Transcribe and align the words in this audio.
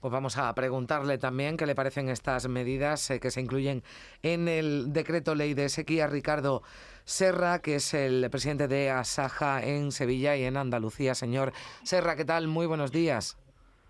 Pues 0.00 0.12
vamos 0.12 0.38
a 0.38 0.54
preguntarle 0.54 1.18
también 1.18 1.56
qué 1.56 1.66
le 1.66 1.74
parecen 1.74 2.08
estas 2.08 2.48
medidas 2.48 3.10
eh, 3.10 3.18
que 3.18 3.30
se 3.30 3.40
incluyen 3.40 3.82
en 4.22 4.46
el 4.46 4.92
decreto 4.92 5.34
ley 5.34 5.54
de 5.54 5.68
sequía. 5.68 6.06
Ricardo 6.06 6.62
Serra, 7.04 7.58
que 7.58 7.76
es 7.76 7.94
el 7.94 8.28
presidente 8.30 8.68
de 8.68 8.90
Asaja 8.90 9.62
en 9.62 9.90
Sevilla 9.90 10.36
y 10.36 10.44
en 10.44 10.56
Andalucía. 10.56 11.14
Señor 11.14 11.52
Serra, 11.82 12.14
¿qué 12.14 12.24
tal? 12.24 12.46
Muy 12.46 12.66
buenos 12.66 12.92
días. 12.92 13.36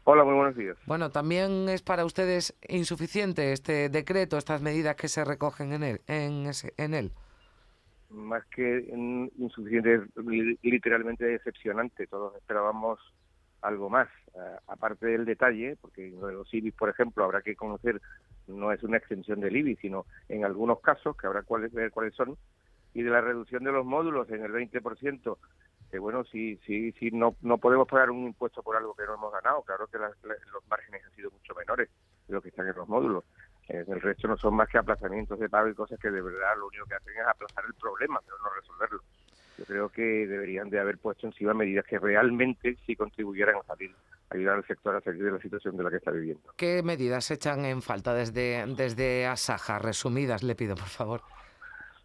Hola, 0.04 0.24
muy 0.24 0.34
buenos 0.34 0.56
días. 0.56 0.78
Bueno, 0.86 1.10
también 1.10 1.68
es 1.68 1.82
para 1.82 2.06
ustedes 2.06 2.56
insuficiente 2.66 3.52
este 3.52 3.90
decreto, 3.90 4.38
estas 4.38 4.62
medidas 4.62 4.96
que 4.96 5.08
se 5.08 5.24
recogen 5.24 5.74
en 5.74 5.82
él. 5.82 6.00
En, 6.06 6.46
ese, 6.46 6.72
en 6.78 6.94
él 6.94 7.12
más 8.10 8.44
que 8.46 8.86
insuficiente, 9.36 10.00
literalmente 10.62 11.24
decepcionante. 11.24 12.06
Todos 12.06 12.34
esperábamos 12.36 12.98
algo 13.62 13.90
más, 13.90 14.08
aparte 14.66 15.06
del 15.06 15.24
detalle, 15.24 15.76
porque 15.80 16.10
lo 16.10 16.26
de 16.26 16.34
los 16.34 16.52
IBI, 16.52 16.70
por 16.70 16.88
ejemplo, 16.88 17.24
habrá 17.24 17.42
que 17.42 17.56
conocer, 17.56 18.00
no 18.46 18.72
es 18.72 18.82
una 18.82 18.96
extensión 18.96 19.40
del 19.40 19.56
IBI, 19.56 19.76
sino 19.76 20.06
en 20.28 20.44
algunos 20.44 20.80
casos, 20.80 21.16
que 21.16 21.26
habrá 21.26 21.42
que 21.42 21.68
ver 21.72 21.90
cuáles 21.90 22.14
son, 22.14 22.36
y 22.94 23.02
de 23.02 23.10
la 23.10 23.20
reducción 23.20 23.64
de 23.64 23.72
los 23.72 23.84
módulos 23.84 24.30
en 24.30 24.44
el 24.44 24.52
20%, 24.52 25.36
que 25.90 25.98
bueno, 25.98 26.24
si, 26.24 26.56
si, 26.66 26.92
si 26.92 27.10
no, 27.10 27.34
no 27.42 27.58
podemos 27.58 27.88
pagar 27.88 28.10
un 28.10 28.26
impuesto 28.26 28.62
por 28.62 28.76
algo 28.76 28.94
que 28.94 29.04
no 29.04 29.14
hemos 29.14 29.32
ganado, 29.32 29.62
claro 29.62 29.86
que 29.86 29.98
los 29.98 30.66
márgenes 30.68 31.04
han 31.04 31.12
sido 31.12 31.30
mucho 31.30 31.54
menores 31.54 31.88
de 32.26 32.34
lo 32.34 32.42
que 32.42 32.50
están 32.50 32.68
en 32.68 32.76
los 32.76 32.88
módulos. 32.88 33.24
Eh, 33.68 33.84
el 33.86 34.00
resto 34.00 34.28
no 34.28 34.36
son 34.36 34.54
más 34.54 34.68
que 34.68 34.78
aplazamientos 34.78 35.38
de 35.38 35.48
pago 35.48 35.68
y 35.68 35.74
cosas 35.74 35.98
que 35.98 36.10
de 36.10 36.20
verdad 36.20 36.56
lo 36.58 36.68
único 36.68 36.86
que 36.86 36.94
hacen 36.94 37.14
es 37.14 37.26
aplazar 37.26 37.64
el 37.66 37.74
problema, 37.74 38.20
pero 38.24 38.36
no 38.38 38.50
resolverlo. 38.54 39.02
Yo 39.58 39.64
creo 39.64 39.88
que 39.88 40.02
deberían 40.02 40.70
de 40.70 40.78
haber 40.78 40.98
puesto 40.98 41.26
encima 41.26 41.52
medidas 41.52 41.84
que 41.84 41.98
realmente 41.98 42.76
sí 42.86 42.94
contribuyeran 42.94 43.56
a 43.56 43.62
salir, 43.64 43.90
ayudar 44.30 44.56
al 44.56 44.66
sector 44.66 44.94
a 44.94 45.00
salir 45.00 45.24
de 45.24 45.32
la 45.32 45.40
situación 45.40 45.76
de 45.76 45.82
la 45.82 45.90
que 45.90 45.96
está 45.96 46.12
viviendo. 46.12 46.52
¿Qué 46.56 46.82
medidas 46.84 47.30
echan 47.32 47.64
en 47.64 47.82
falta 47.82 48.14
desde, 48.14 48.64
desde 48.76 49.26
Asaja? 49.26 49.80
Resumidas, 49.80 50.44
le 50.44 50.54
pido, 50.54 50.76
por 50.76 50.86
favor. 50.86 51.22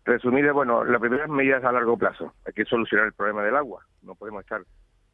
Resumidas, 0.04 0.54
bueno, 0.54 0.84
las 0.84 1.00
primeras 1.00 1.30
medidas 1.30 1.64
a 1.64 1.72
largo 1.72 1.96
plazo. 1.96 2.34
Hay 2.46 2.54
que 2.54 2.66
solucionar 2.66 3.06
el 3.06 3.14
problema 3.14 3.44
del 3.44 3.56
agua. 3.56 3.86
No 4.02 4.16
podemos 4.16 4.42
estar 4.42 4.62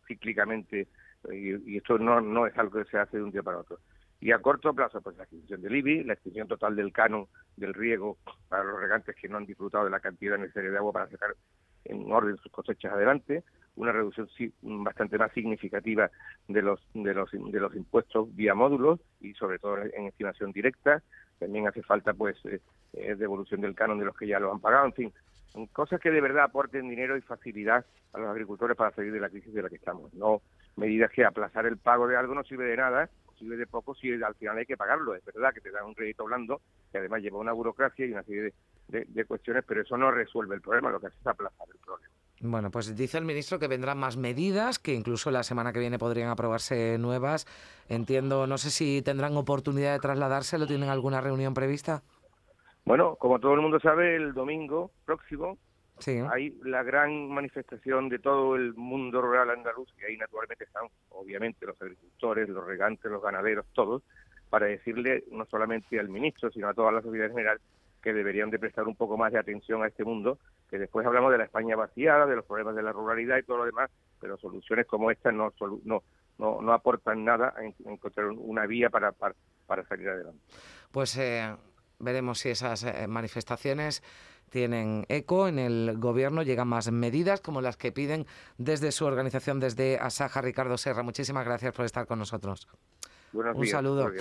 cíclicamente, 0.08 0.88
y, 1.32 1.74
y 1.74 1.78
esto 1.78 1.98
no, 1.98 2.22
no 2.22 2.48
es 2.48 2.58
algo 2.58 2.82
que 2.82 2.90
se 2.90 2.98
hace 2.98 3.18
de 3.18 3.24
un 3.24 3.32
día 3.32 3.44
para 3.44 3.60
otro. 3.60 3.80
Y 4.22 4.32
a 4.32 4.40
corto 4.40 4.74
plazo, 4.74 5.02
pues 5.02 5.16
la 5.18 5.24
extinción 5.24 5.62
del 5.62 5.76
IBI, 5.76 6.04
la 6.04 6.14
extinción 6.14 6.48
total 6.48 6.76
del 6.76 6.92
canon 6.92 7.28
del 7.56 7.74
riego 7.74 8.18
para 8.48 8.64
los 8.64 8.80
regantes 8.80 9.16
que 9.16 9.30
no 9.30 9.38
han 9.38 9.46
disfrutado 9.46 9.86
de 9.86 9.92
la 9.92 10.00
cantidad 10.00 10.38
necesaria 10.38 10.72
de 10.72 10.78
agua 10.78 10.92
para 10.92 11.10
sacar 11.10 11.36
en 11.86 12.12
orden 12.12 12.38
sus 12.38 12.52
cosechas 12.52 12.94
adelante, 12.94 13.44
una 13.76 13.92
reducción 13.92 14.28
bastante 14.84 15.18
más 15.18 15.32
significativa 15.32 16.10
de 16.48 16.62
los, 16.62 16.82
de 16.94 17.14
los, 17.14 17.32
de 17.32 17.60
los 17.60 17.76
impuestos 17.76 18.36
vía 18.36 18.54
módulos 18.54 19.00
y 19.22 19.34
sobre 19.34 19.60
todo 19.60 19.78
en 19.78 20.08
estimación 20.08 20.52
directa. 20.52 21.02
También 21.40 21.68
hace 21.68 21.82
falta 21.84 22.14
pues 22.14 22.36
eh, 22.46 22.60
eh, 22.94 23.16
devolución 23.16 23.62
del 23.62 23.76
canon 23.76 24.00
de 24.00 24.06
los 24.06 24.18
que 24.18 24.28
ya 24.28 24.40
lo 24.40 24.52
han 24.52 24.60
pagado, 24.60 24.86
en 24.88 24.94
fin, 24.94 25.14
cosas 25.72 26.02
que 26.02 26.12
de 26.12 26.22
verdad 26.22 26.44
aporten 26.44 26.90
dinero 26.90 27.16
y 27.16 27.22
facilidad 27.22 27.86
a 28.14 28.20
los 28.20 28.30
agricultores 28.30 28.76
para 28.76 28.92
salir 28.92 29.14
de 29.14 29.20
la 29.22 29.30
crisis 29.30 29.54
de 29.54 29.64
la 29.64 29.70
que 29.70 29.76
estamos. 29.76 30.14
No 30.14 30.42
medidas 30.76 31.12
que 31.12 31.24
aplazar 31.24 31.66
el 31.66 31.78
pago 31.78 32.08
de 32.08 32.18
algo 32.18 32.36
no 32.36 32.44
sirve 32.44 32.66
de 32.66 32.78
nada 32.78 33.10
sirve 33.40 33.58
de 33.58 33.66
poco 33.66 33.96
si 33.96 34.12
al 34.12 34.36
final 34.36 34.58
hay 34.58 34.66
que 34.66 34.78
pagarlo. 34.78 35.16
Es 35.16 35.26
verdad 35.26 35.54
que 35.54 35.62
te 35.62 35.72
dan 35.72 35.86
un 35.86 35.94
crédito 35.94 36.26
blando, 36.26 36.62
que 36.92 37.00
además 37.00 37.22
lleva 37.22 37.40
una 37.40 37.54
burocracia 37.54 38.06
y 38.06 38.12
una 38.12 38.24
serie 38.24 38.42
de, 38.44 38.54
cuestiones, 39.28 39.64
pero 39.68 39.82
eso 39.82 39.98
no 39.98 40.12
resuelve 40.12 40.56
el 40.56 40.62
problema, 40.62 40.90
lo 40.90 41.00
que 41.00 41.08
hace 41.08 41.18
es 41.20 41.28
aplazar 41.28 41.68
el 41.72 41.80
problema. 41.80 42.14
Bueno, 42.42 42.72
pues 42.72 42.96
dice 42.96 43.18
el 43.18 43.26
ministro 43.26 43.60
que 43.60 43.68
vendrán 43.68 43.98
más 43.98 44.16
medidas, 44.16 44.80
que 44.80 44.94
incluso 44.94 45.30
la 45.30 45.44
semana 45.44 45.74
que 45.74 45.80
viene 45.80 46.00
podrían 46.00 46.30
aprobarse 46.30 46.98
nuevas. 46.98 47.46
Entiendo, 47.90 48.48
no 48.48 48.58
sé 48.58 48.70
si 48.70 49.02
tendrán 49.02 49.36
oportunidad 49.36 49.94
de 49.94 50.00
trasladarse, 50.00 50.58
¿lo 50.58 50.66
tienen 50.66 50.90
alguna 50.90 51.20
reunión 51.20 51.54
prevista? 51.54 52.02
Bueno, 52.86 53.18
como 53.18 53.40
todo 53.40 53.54
el 53.56 53.62
mundo 53.62 53.80
sabe, 53.80 54.16
el 54.16 54.34
domingo 54.34 54.92
próximo 55.06 55.58
hay 56.32 56.58
la 56.64 56.84
gran 56.84 57.30
manifestación 57.30 58.08
de 58.10 58.20
todo 58.20 58.56
el 58.56 58.74
mundo 58.74 59.22
rural 59.22 59.50
andaluz, 59.50 59.90
y 60.00 60.06
ahí 60.06 60.18
naturalmente 60.18 60.64
están, 60.64 60.84
obviamente, 61.10 61.66
los 61.66 61.82
agricultores, 61.82 62.48
los 62.48 62.66
regantes, 62.66 63.12
los 63.12 63.22
ganaderos, 63.22 63.66
todos, 63.74 64.04
para 64.50 64.68
decirle 64.68 65.26
no 65.32 65.46
solamente 65.46 66.00
al 66.00 66.10
ministro, 66.10 66.50
sino 66.52 66.70
a 66.70 66.74
toda 66.74 66.92
la 66.92 67.02
sociedad 67.02 67.28
en 67.28 67.34
general, 67.34 67.60
que 68.02 68.14
deberían 68.14 68.50
de 68.50 68.60
prestar 68.60 68.88
un 68.88 68.96
poco 68.96 69.18
más 69.18 69.32
de 69.32 69.40
atención 69.40 69.84
a 69.84 69.88
este 69.88 70.04
mundo, 70.04 70.40
que 70.70 70.78
después 70.78 71.06
hablamos 71.06 71.32
de 71.32 71.38
la 71.38 71.46
España 71.46 71.76
vaciada, 71.76 72.26
de 72.26 72.36
los 72.36 72.46
problemas 72.46 72.76
de 72.76 72.84
la 72.84 72.92
ruralidad 72.92 73.38
y 73.38 73.44
todo 73.44 73.58
lo 73.58 73.66
demás, 73.66 73.90
pero 74.20 74.38
soluciones 74.38 74.86
como 74.88 75.12
esta 75.12 75.32
no, 75.32 75.54
no, 75.84 76.04
no, 76.38 76.62
no 76.62 76.74
aportan 76.74 77.24
nada 77.26 77.54
a 77.58 77.90
encontrar 77.90 78.28
una 78.28 78.66
vía 78.66 78.90
para, 78.90 79.12
para, 79.12 79.84
salir 79.88 80.10
adelante. 80.10 80.40
Pues 80.92 81.18
eh, 81.18 81.56
veremos 82.00 82.40
si 82.40 82.50
esas 82.50 82.84
eh, 82.84 83.08
manifestaciones 83.08 84.02
tienen 84.50 85.06
eco 85.10 85.48
en 85.48 85.60
el 85.60 85.98
gobierno, 85.98 86.42
llegan 86.42 86.68
más 86.68 86.92
medidas 86.92 87.42
como 87.42 87.62
las 87.62 87.78
que 87.78 87.92
piden 87.92 88.26
desde 88.58 88.92
su 88.92 89.06
organización, 89.06 89.60
desde 89.60 89.98
Asaja. 90.00 90.42
Ricardo 90.42 90.78
Serra, 90.78 91.04
muchísimas 91.04 91.46
gracias 91.46 91.74
por 91.74 91.86
estar 91.86 92.08
con 92.08 92.20
nosotros. 92.20 92.68
Un 93.34 93.68
saludo. 93.68 94.12